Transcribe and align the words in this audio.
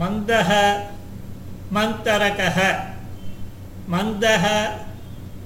மந்தக 0.00 0.50
மந்தரக 1.74 2.62
மந்தக 3.92 4.44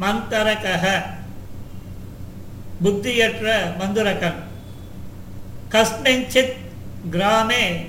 மந்தரக 0.01 1.03
புத்தியற்ற 2.83 3.47
மந்துரகன். 3.79 4.39
கஸ்மிஞ்சித் 5.71 6.57
கிராமே. 7.11 7.89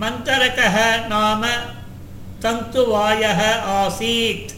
மந்தரக 0.00 0.60
நாம 1.06 1.46
தந்துவாய 2.40 3.24
ஆசீத். 3.78 4.48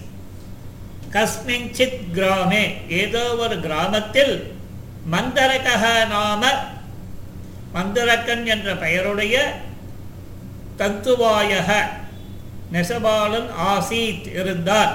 கஸ்மிஞ்சித் 1.12 2.00
கிராமே. 2.14 2.90
ஏதோ 2.90 3.36
ஒரு 3.36 3.60
கிராமத்தில் 3.60 4.54
மந்தரக 5.12 6.06
நாம 6.08 6.46
மந்தரக்கன் 7.74 8.44
என்ற 8.44 8.76
பெயருடைய 8.76 9.66
தத்துவாயக. 10.78 11.70
நெசபாலன் 12.72 13.50
ஆசீத் 13.70 14.26
இருந்தார். 14.40 14.94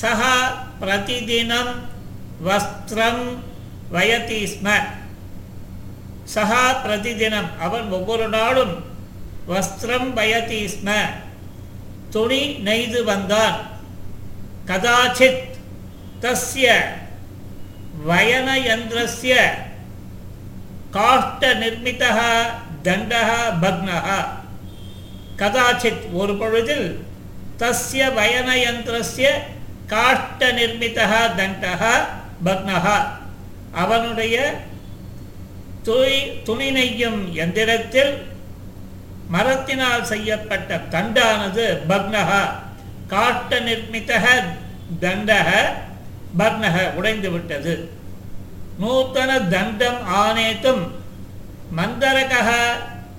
சஹா 0.00 0.36
பிரதிதினம் 0.80 1.74
வஸ்திரம் 2.46 3.24
வயதி 3.92 4.40
ஸ்ம 4.52 4.66
சஹா 6.34 6.64
பிரதிதினம் 6.84 7.50
அவன் 7.60 7.88
ஒவ்வொரு 7.90 8.28
நாளும் 8.28 8.74
வஸ்திரம் 9.48 10.10
வயதி 10.18 10.60
ஸ்ம 10.74 10.88
துணி 12.10 12.42
நெய்து 12.66 13.04
வந்தான். 13.04 13.56
கதாச்சித் 14.66 15.56
தஸ்ய 16.22 16.66
வயனயந்திரஸ்ய. 18.08 19.34
காஷ்ட 20.92 21.42
நிர்மிதா 21.62 22.12
தண்டः 22.84 23.30
பக்னः 23.62 24.06
கதாச்சித் 25.40 26.04
ஒரு 26.20 26.34
பொழுதில் 26.40 26.88
தஸ்ய 27.60 28.02
வயனயந்திரஸ்ய 28.16 29.26
காஷ்டநிர்மிதः 29.92 31.12
தண்டா 31.38 31.92
பக்னः 32.46 32.86
அவனுடைய 33.82 34.36
துணி 35.86 36.18
துணி 36.46 36.68
நெய்யும் 36.76 37.20
எந்திரத்தில் 37.42 38.12
மரத்தினால் 39.34 40.08
செய்யப்பட்ட 40.12 40.80
தண்டானது 40.94 41.66
பக்னக 41.90 42.30
காட்ட 43.12 43.60
நிர்மித்தக 43.68 44.24
தண்டக 45.04 45.48
பக்னக 46.40 46.76
உடைந்து 46.98 47.30
விட்டது. 47.30 47.74
நூத்தன 48.80 49.30
தண்டம் 49.54 50.00
ஆனேத்தும் 50.22 50.82
மந்தரக 51.78 52.44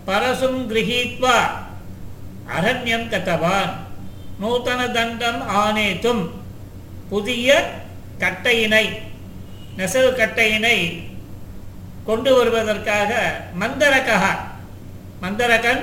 பரசும் 0.07 0.61
கிரகீத்வா. 0.71 1.37
அரண்யம் 2.57 3.09
கத்தவான் 3.09 3.73
நூத்தன 4.41 4.91
தண்டம் 4.91 5.41
ஆனேத்தும். 5.49 6.29
புதிய 7.09 7.71
கட்டையினை 8.19 8.85
நெசவு 9.77 10.09
கட்டையினை 10.11 10.77
கொண்டு 12.05 12.31
வருவதற்காக 12.35 13.11
மந்தரகः 13.59 14.23
மந்தரகன் 15.21 15.81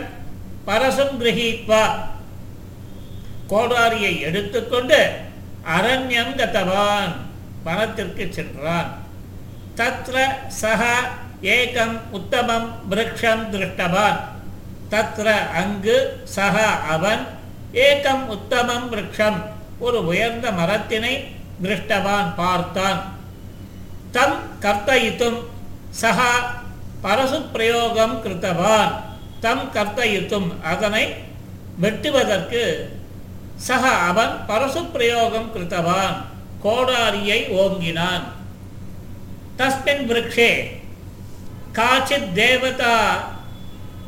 பரசும் 0.67 1.14
கிரகீத்வா. 1.20 1.83
கோடாரியை 3.51 4.20
எடுத்துக்கொண்டு 4.20 5.01
அரண்யம் 5.77 6.33
கத்தவான் 6.41 7.12
வனத்திற்கு 7.64 8.25
சென்றான். 8.30 8.91
தத்ர 9.77 10.17
சக 10.48 10.83
ஏகம் 11.42 11.97
உத்தமம் 12.11 12.69
விரக்ஷம் 12.91 13.45
திருஷ்டவான். 13.53 14.19
தத்ர 14.91 15.51
அங்கு 15.51 16.20
சக 16.25 16.67
அவன் 16.67 17.27
ஏகம் 17.73 18.25
உத்தமம் 18.27 18.92
விரக்ஷம். 18.92 19.42
ஒரு 19.79 20.06
உயர்ந்த 20.06 20.51
மரத்தினை 20.51 21.25
திருஷ்டவான் 21.62 22.35
பார்த்தான். 22.36 23.17
தம் 24.11 24.36
கர்த்தயித்தும் 24.61 25.42
சகா 26.01 26.30
பரசு 27.02 27.51
பிரயோகம் 27.52 28.24
கிருத்தவான். 28.24 28.92
தம் 29.41 29.70
கர்த்தயித்தும் 29.74 30.63
அதனை 30.63 31.14
வெட்டுவதற்கு 31.83 32.89
சக 33.57 33.89
அவன் 33.89 34.39
பரசு 34.48 34.91
பிரயோகம் 34.91 35.51
கிருத்தவான். 35.55 36.17
கோடாரியை 36.64 37.48
ஓங்கினான். 37.48 38.23
தஸ்மின் 39.58 40.05
விரக்ஷே. 40.07 40.80
காச்சித் 41.73 42.33
தேவதா 42.33 43.24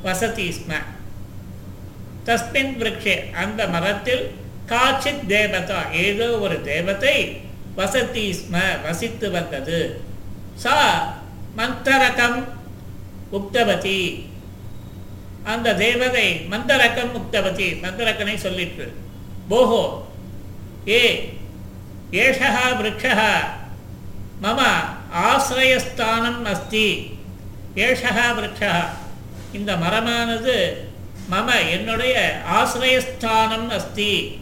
வசதி 0.02 0.46
ஸ்ம. 0.48 0.72
தஸ்மின் 2.26 2.74
விரக்ஷே 2.80 3.32
அந்த 3.32 3.66
மரத்தில் 3.66 4.24
காச்சித் 4.66 5.26
தேவதா 5.26 5.90
ஏதோ 5.92 6.38
ஒரு 6.38 6.62
தேவத்தை 6.62 7.16
வசதி 7.74 8.24
ஸ்ம 8.30 8.56
வசித்து 8.82 9.30
வந்தது. 9.30 10.00
சா 10.54 10.76
மந்தரகம் 11.56 12.44
உக்தவதி. 13.32 14.00
அந்த 15.44 15.74
தேவதை 15.74 16.26
மந்தரகம் 16.50 17.12
உக்தவதி 17.20 17.68
மந்தரக்கனை 17.84 18.36
சொல்லிற்று. 18.46 18.86
போஹோ 19.50 19.82
ஏ 20.88 21.02
ஏஷா 22.12 22.50
விரக்ஷா 22.80 23.14
மம 24.42 24.60
ஆசிரயஸ்தானம் 25.26 26.42
அஸ்தி. 26.42 26.88
ஏஷா 27.74 28.12
விரக்ஷா 28.38 28.72
இந்த 29.52 29.72
மரமானது 29.74 30.56
மம 31.30 31.70
என்னுடைய 31.70 32.40
ஆசிரயஸ்தானம் 32.58 33.68
அஸ்தி. 33.68 34.38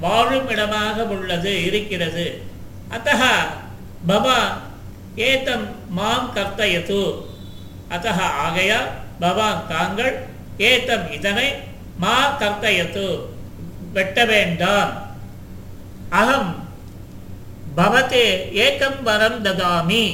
வாழும் 0.00 0.48
இடமாக 0.48 1.04
உள்ளது 1.04 1.64
இருக்கிறது. 1.64 2.42
அத்த 2.90 3.16
பவான் 4.06 4.60
ஏதம் 5.16 5.66
மாம் 5.90 6.32
கர்த்தயது 6.34 7.02
அத்த 7.88 8.10
ஆகையா 8.46 8.80
பவான் 9.20 9.64
தாங்கள் 9.68 10.26
ஏதம் 10.58 11.12
இதனை 11.12 11.54
மா 11.98 12.36
கர்த்தயத்து. 12.38 13.18
வெட்ட 13.92 14.24
வேண்டாம். 14.24 14.92
அகம் 16.10 16.68
பவத்தே 17.76 18.52
ஏக்கம் 18.52 19.02
வரம் 19.02 19.44
ததாமி. 19.44 20.04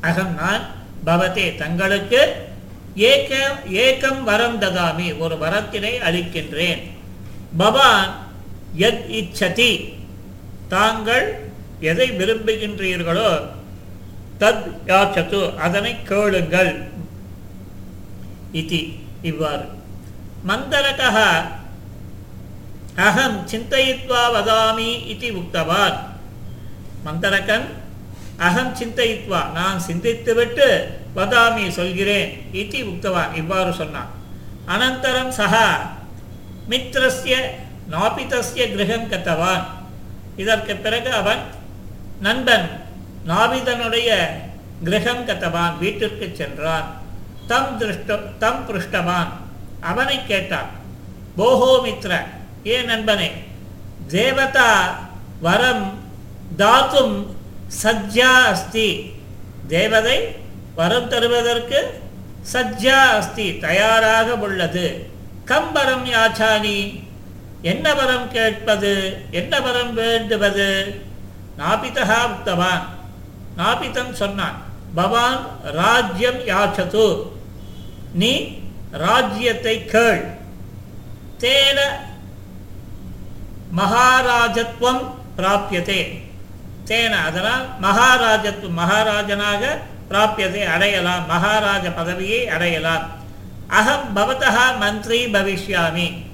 அகம் 0.00 0.34
நான் 0.34 0.64
பவத்தே 1.06 1.56
தங்களுக்கு 1.56 2.50
ஏக 2.96 3.58
ஏகம் 3.66 4.22
வரம் 4.22 4.60
ததாமி 4.60 5.18
ஒரு 5.18 5.36
வரத்தினை 5.36 6.00
அளிக்கின்றேன். 6.00 6.90
பவான் 7.56 8.26
எத் 8.74 9.04
இச்சதி 9.08 9.94
தாங்கள் 10.68 11.50
எதை 11.80 12.10
விரும்புகின்றீர்களோ 12.10 13.46
தத் 14.40 14.70
யாச்சது 14.86 15.56
அதனை 15.56 16.02
கேளுங்கள். 16.02 16.90
இதி 18.52 18.98
இவ்வாறு. 19.22 19.64
மந்தரகः 20.48 21.44
அகம் 22.96 23.48
சிந்தயித்வா 23.50 24.22
வதாமி 24.34 24.88
இதி 25.12 25.30
உக்தவான். 25.32 25.98
மந்தரகன் 27.04 27.64
அகம் 28.46 28.72
சிந்தயித்வா 28.80 29.40
நான் 29.58 29.80
சிந்தித்துவிட்டு 29.88 30.68
வதாமி 31.16 31.64
சொல்கிறேன் 31.78 32.30
இதி 32.60 32.80
உக்தவான். 32.90 33.32
இவ்வாறு 33.40 33.72
சொன்னான். 33.80 34.10
அனந்தரம் 34.74 35.32
சஹா 35.40 35.66
மித்ரஸ்ய 36.70 37.34
நாபிதஸ்ய 37.92 38.62
கிரகம் 38.74 39.10
கத்தவான். 39.12 39.64
இதற்கு 40.42 40.74
பிறகு 40.84 41.10
அவன் 41.20 41.42
நண்பன் 42.26 42.66
நாபிதனுடைய 43.30 44.10
கிரகம் 44.86 45.24
கத்தவான் 45.28 45.74
வீட்டிற்கு 45.82 46.26
சென்றான். 46.40 46.86
தம் 47.50 47.72
திருஷ்ட 47.78 48.18
தம் 48.42 48.62
பிருஷ்டவான் 48.68 49.30
அவனை 49.90 50.18
கேட்டான் 50.30 50.70
போஹோ 51.38 51.70
மித்ர 51.86 52.12
ஏ 52.72 52.76
நண்பனே? 52.90 53.28
தேவதா 54.14 54.70
வரம் 55.46 55.86
தாத்தும் 56.60 57.16
சஜ்ஜா 57.82 58.44
அஸ்தி. 58.44 59.12
தேவதை 59.68 60.36
வரம் 60.74 61.08
தருவதற்கு 61.08 62.00
சஜ்ஜா 62.52 63.00
அஸ்தி 63.00 63.58
தயாராக 63.58 64.36
உள்ளது. 64.36 65.10
கம்பரம் 65.44 66.04
யாச்சானி? 66.04 67.04
என்ன 67.62 67.94
வரம் 67.94 68.30
கேட்பது? 68.30 69.16
என்ன 69.30 69.60
வரம் 69.60 69.94
வேண்டுவது? 69.94 71.00
நாபிதா 71.58 72.26
உத்தவான் 72.30 72.88
நாபிதன் 73.58 74.12
சொன்னான் 74.12 74.62
பவான் 74.94 75.46
ராஜ்யம் 75.62 76.38
யாச்சது? 76.38 77.26
நீ 78.12 78.58
ராஜ்யத்தை 78.90 79.84
கேள். 79.84 80.24
தேன 81.38 81.80
மகாராஜத்வம் 83.76 85.14
பிராபியதே. 85.36 86.21
தேன 86.86 87.10
அதனால் 87.10 87.66
மகாராஜத்து 87.82 88.70
மகாராஜனாக 88.76 89.78
பிராபியத்தை 90.10 90.64
அடையலாம் 90.64 91.26
மகாராஜ 91.26 91.90
பதவியை 91.90 92.48
அடையலாம். 92.48 93.04
அகம் 93.68 94.16
பவதா 94.16 94.78
மந்திரி 94.78 95.26
பவிஷ்யாமி. 95.26 96.24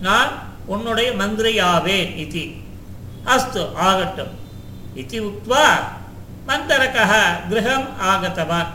நான் 0.00 0.28
உன்னுடைய 0.66 1.10
மந்திரியாவேன் 1.10 2.16
இது. 2.16 2.44
அஸ்து 3.24 3.74
ஆகட்டும். 3.74 4.38
இது 4.94 5.22
உக்வா 5.22 5.66
மந்தரக்கா 6.46 7.22
கிரகம் 7.48 7.88
ஆகத்தவான். 8.02 8.66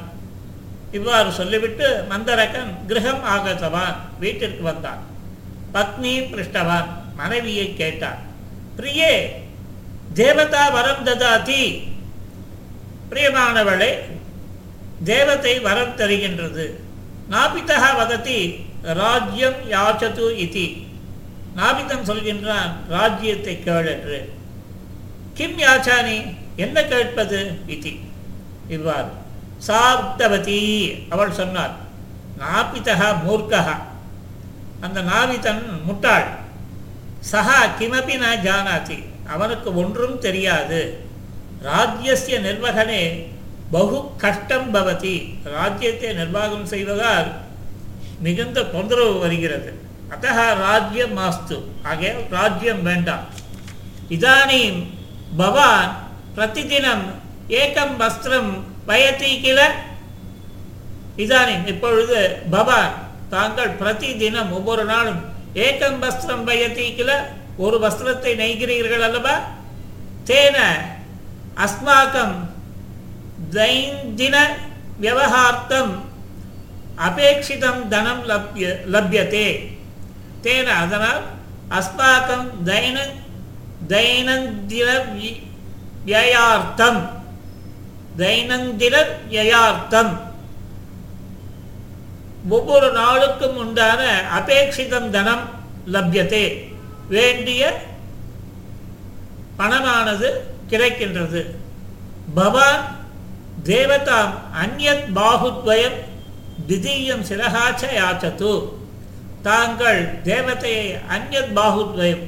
இவ்வாறு 0.92 1.32
சொல்லிவிட்டு 1.32 2.06
மந்தரகன் 2.10 2.86
கிரகம் 2.88 3.24
ஆகத்தவான் 3.26 3.96
வீட்டிற்கு 4.20 4.64
வந்தான். 4.64 5.02
பத்னி 5.74 6.14
பிருஷ்டவான் 6.34 6.88
மனைவியை 7.16 7.74
கேட்டான். 7.74 8.18
பிரியே 8.78 9.42
தேவதா 10.20 10.70
வரம் 10.70 11.06
ததாதி. 11.06 11.62
பிரியமானவளே 13.10 13.92
தேவத்தை 15.04 15.54
வரம் 15.60 15.96
தருகின்றது. 16.00 16.66
நாபிதா 17.32 17.78
வதத்தி 18.00 18.38
ராஜ்யம் 19.00 19.60
யாச்சது 19.74 20.26
இதி. 20.46 20.68
நாபிதம் 21.58 22.08
சொல்கின்றான் 22.10 22.72
ராஜ்யத்தை 22.90 23.56
கேள் 23.64 23.90
என்று 23.94 24.20
கிம் 25.34 25.58
யாச்சானி 25.60 26.18
என்ன 26.56 26.84
கேட்பது? 26.84 27.40
இதி. 27.68 27.94
இவ்வாறு. 28.68 29.12
சாப்தவதி 29.68 30.60
அவள் 31.10 31.38
சொன்னார் 31.40 31.74
நாபிதா 32.42 33.10
மூர்க்கா 33.26 33.64
அந்த 34.86 35.02
நாவிதன் 35.02 35.64
முட்டாள். 35.88 36.28
சஹா 37.32 37.60
கிமபி 37.80 38.16
ந 38.24 38.30
ஜானாதி. 38.46 38.98
அவனுக்கு 39.28 39.76
ஒன்றும் 39.76 40.20
தெரியாது. 40.20 41.06
ராஜ்யசிய 41.62 42.40
நிர்வகனே 42.40 43.26
பகு 43.72 44.00
கஷ்டம் 44.18 44.74
பவதி. 44.74 45.36
ராஜ்யத்தை 45.44 46.14
நிர்வாகம் 46.14 46.66
செய்வதால் 46.66 47.32
மிகுந்த 48.20 48.64
தொந்தரவு 48.64 49.20
வருகிறது. 49.20 49.82
அத்த 50.10 50.56
ராஜ்யம் 50.58 51.14
மாஸ்து 51.14 51.58
ஆகையால் 51.84 52.24
ராஜ்யம் 52.30 52.84
வேண்டாம். 52.84 53.26
இதானீம் 54.10 54.84
பவான் 55.38 55.92
பிரதிதினம் 56.36 57.06
ஏக்கம் 57.48 58.00
வஸ்திரம் 58.00 58.52
பயத்தி 58.88 59.32
கிள. 59.42 59.72
இதானீம் 61.18 61.68
இப்பொழுது 61.68 62.40
பவான் 62.50 62.94
தாங்கள் 63.30 63.70
பிரதி 63.70 64.18
தினம் 64.18 64.52
ஒவ்வொரு 64.52 64.86
நாளும் 64.86 65.22
ஏக்கம் 65.54 66.02
வஸ்திரம் 66.04 66.48
பயத்தி 66.48 66.96
கிள. 66.96 67.12
ஒரு 67.58 67.78
வஸ்திரத்தை 67.80 68.32
நெய்கிறீர்கள் 68.36 69.04
அல்லவா? 69.04 69.36
தேன 70.26 70.58
அஸ்மாக்கம் 71.58 72.36
தைந்தின 73.54 74.36
விவகார்த்தம் 75.00 75.94
அபேட்சிதம் 76.98 77.82
தனம் 77.90 78.24
லப்ய 78.26 78.66
லப்யத்தே 78.86 79.48
தேன 80.42 80.68
அதனால் 80.76 81.22
அஸ்மாக்கம் 81.70 82.48
தைன 82.66 82.98
தைனந்தின 83.88 84.90
வியார்த்தம் 86.06 87.02
தைனந்தின 88.18 88.96
வியார்த்தம் 89.30 90.14
ஒவ்வொரு 92.50 92.92
நாளுக்கும் 92.92 93.58
உண்டான 93.58 94.02
அபேட்சிதம் 94.34 95.12
தனம் 95.12 95.44
லப்யத்தே 95.88 96.46
வேண்டிய 97.10 97.84
பணமானது 99.60 100.30
கிடைக்கின்றது. 100.70 101.46
பவான் 102.36 102.96
தேவதாம் 103.64 104.34
அந்யத் 104.64 105.04
பாகுத்வயம் 105.16 106.00
திதீயம் 106.68 107.24
சிரகாச்ச 107.30 107.86
யாச்சத்து. 107.98 108.70
தாங்கள் 109.42 110.22
தேவதையை 110.24 111.00
அந்யத் 111.10 111.54
பாகுத்வயம் 111.56 112.22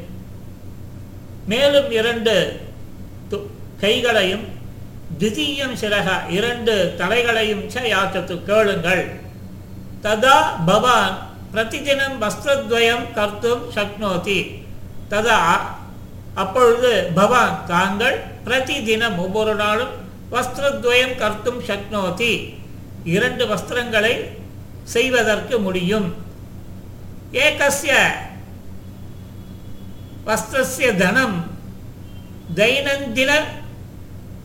மேலும் 1.46 1.92
இரண்டு 1.92 2.60
து- 3.32 3.48
கைகளையும் 3.78 4.44
திதீயம் 5.20 5.76
சிரகா 5.82 6.30
இரண்டு 6.30 6.96
தலைகளையும் 6.98 7.68
ச 7.68 7.94
யாச்சத்து 7.94 8.44
கேளுங்கள். 8.44 9.20
ததா 10.04 10.42
பவான் 10.66 11.30
பிரதிதினம் 11.54 12.22
வஸ்திரத்வயம் 12.22 13.06
கர்த்தும் 13.16 13.70
சக்னோதி. 13.70 14.65
ததா 15.12 15.40
அப்பொழுது 16.44 16.92
பவான் 17.16 17.58
தாங்கள் 17.68 18.18
பிரதி 18.44 18.78
தினம் 18.88 19.18
ஒவ்வொரு 19.26 19.54
நாளும் 19.56 19.94
வஸ்திரத்வயம் 20.32 21.16
கர்த்தும் 21.22 21.62
சக்னோதி. 21.70 22.34
இரண்டு 23.16 23.44
வஸ்திரங்களை 23.52 24.14
செய்வதற்கு 24.84 25.60
முடியும். 25.60 26.08
ஏகசிய 27.32 27.94
வஸ்திரஸ்ய 30.28 30.90
தனம் 31.04 31.38
தைனந்தின 32.56 33.32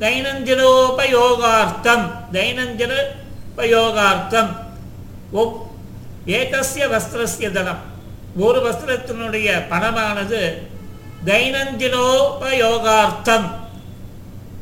தைனந்தினோபயோகார்த்தம் 0.03 2.07
தைனந்தின 2.33 2.93
உபயோகார்த்தம் 3.51 4.51
ஒப் 5.33 5.59
ஏகஸ்ய 6.27 6.85
வஸ்திரஸ்ய 6.95 7.51
தனம். 7.59 7.83
ஒரு 8.37 8.61
வஸ்திரத்தினுடைய 8.61 9.67
பணமானது 9.71 10.69
தைனந்தினோபயோகார்த்தம். 11.25 13.59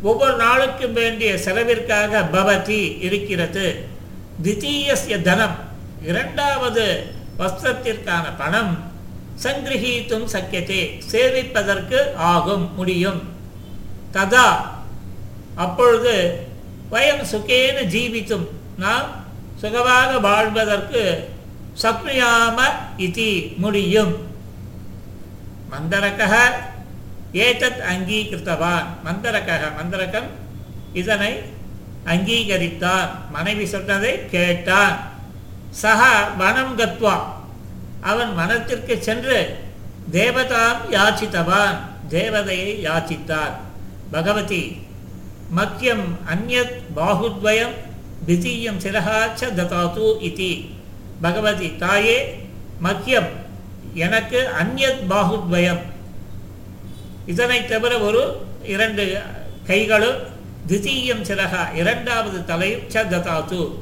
ஒவ்வொரு 0.03 0.37
நாளுக்கும் 0.37 0.93
வேண்டிய 0.93 1.35
செலவிற்காக 1.35 2.29
பவதி 2.33 3.03
இருக்கிறது. 3.03 3.87
தித்தீயசிய 4.43 5.23
தனம். 5.23 5.57
இரண்டாவது 6.03 7.13
வஸ்திரத்திற்கான 7.39 8.25
பணம் 8.39 8.87
சங்கிரகித்தும் 9.43 10.25
சக்கியத்தை 10.25 11.01
சேமிப்பதற்கு 11.11 12.15
ஆகும் 12.15 12.77
முடியும். 12.77 13.37
ததா 14.13 14.61
அப்பொழுது 15.55 16.47
வயம் 16.91 17.25
சுகேன 17.33 17.83
ஜீவித்தும் 17.83 18.47
நாம் 18.79 19.27
சுகமாக 19.57 20.19
வாழ்வதற்கு 20.19 21.29
சப்னுயாம 21.83 22.63
இது 22.97 23.51
முடியும். 23.57 24.17
மந்தரக 25.71 26.51
ஏதத் 27.33 27.83
அங்கீகிருத்தவான். 27.93 28.85
மந்தரக 29.05 29.61
மந்தரகன் 29.77 30.29
இதனை 30.93 31.43
அங்கீகரித்தான். 32.07 33.09
மனைவி 33.31 33.67
சொன்னதை 33.67 34.29
கேட்டான். 34.29 34.99
சக 35.71 36.29
வனம் 36.39 36.79
கத்வா. 36.79 37.23
அவன் 38.01 38.35
வனத்திற்கு 38.35 38.99
சென்று 38.99 39.57
தேவதாம் 40.13 40.77
யாச்சித்தவான். 40.91 41.77
தேவதையை 42.09 42.89
யாச்சித்தார். 42.89 43.53
பகவதி 44.11 44.77
மக்கியம் 45.57 46.05
அந்நத் 46.27 46.81
பாகுத்வயம் 46.97 47.75
தித்தீயம் 48.27 48.79
சிரகாச்ச 48.79 49.55
ததாது 49.55 50.17
இதி. 50.21 50.78
பகவதி 51.21 51.77
தாயே 51.77 52.49
மக்கியம். 52.83 53.29
எனக்கு 53.95 54.49
அந்யத் 54.61 55.07
பாகுத்வயம். 55.09 55.81
இதனை 57.27 57.67
தவிர 57.67 57.99
ஒரு 57.99 58.47
இரண்டு 58.63 59.21
கைகளும் 59.67 60.23
தித்தீயம் 60.69 61.23
சிறகா 61.23 61.75
இரண்டாவது 61.75 62.45
தலையும் 62.45 62.81
ச 62.81 63.09
ததாது 63.09 63.75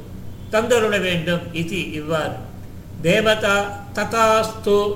தந்தருட 0.52 1.00
வேண்டும் 1.00 1.54
இது 1.54 1.92
இவ்வாறு. 1.92 2.32
தேவதா 3.02 3.84
ததாஸ்து. 3.94 4.94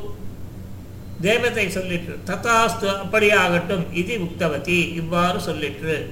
தேவதை 1.21 1.67
சொல்லிற்று. 1.67 2.17
ததாஸ்து 2.27 2.97
அப்படியாகட்டும் 3.05 3.93
இது 3.93 4.17
உக்தவதி 4.17 4.95
இவ்வாறு 4.95 5.39
சொல்லிற்று. 5.39 6.07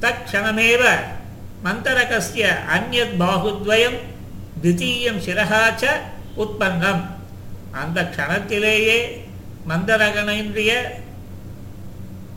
தக்ஷணமேவ 0.00 0.94
மந்தரகசிய 1.64 2.54
அந்யத் 2.74 3.16
பாகுத்வயம். 3.18 3.98
தித்தீயம் 4.62 5.20
சிரகாச்ச 5.26 5.86
உற்பன்னம் 6.36 7.02
அந்த 7.72 8.02
க்ஷணத்திலேயே 8.02 9.20
மந்தரகனின்றிய 9.68 10.72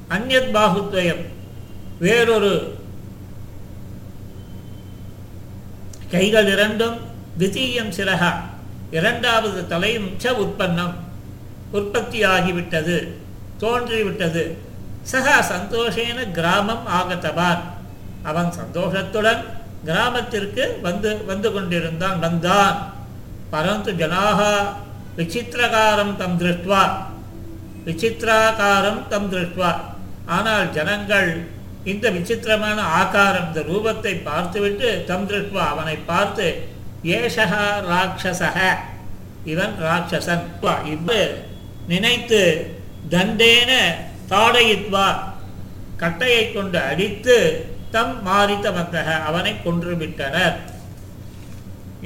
அந்நத் 0.10 0.52
பாகுத்வயம் 0.52 1.24
வேறொரு 2.00 2.78
கைகள் 6.12 6.52
இரண்டும் 6.52 6.98
தித்தீயம் 7.40 7.92
சிரகா 7.92 8.34
இரண்டாவது 8.92 9.68
தலையும் 9.68 10.10
ச 10.24 10.30
உற்பன்னம். 10.30 10.94
உற்பத்தியாகிவிட்டது 11.74 13.08
தோன்றிவிட்டது. 13.58 14.58
சகா 15.12 15.38
சந்தோஷேன 15.52 16.32
கிராமம் 16.32 16.88
ஆகத்தவான். 16.88 17.60
அவன் 18.24 18.52
சந்தோஷத்துடன் 18.52 19.64
கிராமத்திற்கு 19.88 20.64
வந்து 20.86 21.10
வந்து 21.32 21.50
கொண்டிருந்தான். 21.56 22.20
வந்தான் 22.26 22.78
பரந்து 23.54 23.92
ஜனாக 24.02 24.42
விசித்திரகாரம் 25.18 26.14
தம் 26.22 26.38
திருஷ்டுவா. 26.42 26.84
விசித்திராகாரம் 27.88 29.02
தம் 29.12 29.30
திருஷ்டுவா. 29.34 29.72
ஆனால் 30.36 30.72
ஜனங்கள் 30.78 31.30
இந்த 31.92 32.06
விசித்திரமான 32.18 32.80
ஆகாரம் 33.02 33.48
இந்த 33.50 33.62
ரூபத்தை 33.72 34.14
பார்த்துவிட்டு 34.30 34.88
தம் 35.10 35.28
திருஷ்டுவா. 35.30 35.66
அவனை 35.74 35.96
பார்த்து 36.12 36.48
ஏஷகா 37.18 37.66
ராட்சசக 37.92 38.60
இவன் 39.54 39.76
ராட்சசன். 39.86 40.46
இவ்வு 40.94 41.22
நினைத்து 41.92 42.42
தண்டேன 43.14 43.72
தாடயித்வா 44.32 45.08
கட்டையை 46.02 46.44
கொண்டு 46.54 46.80
அடித்து 46.92 47.38
தம் 47.96 48.16
மாரித்த 48.28 48.68
மந்தக 48.78 49.10
அவனை 49.30 49.54
கொன்றுவிட்டனர் 49.66 50.58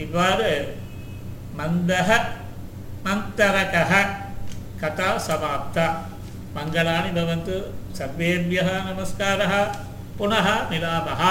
இவ்வாறு 0.03 0.51
மந்தக 1.59 2.09
மந்தரக 3.05 3.73
கதா 4.81 5.09
சமாப்தா. 5.27 5.87
மங்களானி 6.55 7.09
பவந்து 7.17 7.55
சர்வேபியः 7.97 8.67
நமஸ்காரா 8.87 9.57
புனः 10.19 10.47
மிலாமः 10.69 11.21